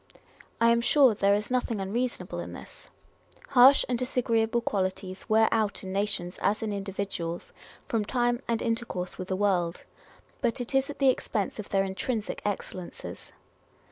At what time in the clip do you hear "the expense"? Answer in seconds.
10.97-11.59